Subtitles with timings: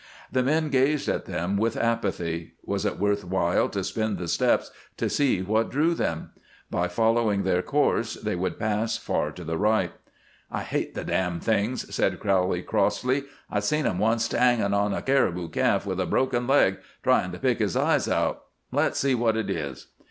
[0.31, 2.53] The men gazed at them with apathy.
[2.65, 6.31] Was it worth while to spend the steps to see what drew them?
[6.71, 9.91] By following their course they would pass far to the right.
[10.49, 13.25] "I hate the dam' things," said Crowley, crossly.
[13.47, 17.37] "I seen 'em, oncet, hangin' to a caribou calf with a broken leg, tryin' to
[17.37, 18.45] pick his eyes out.
[18.71, 19.85] Let's see what it is."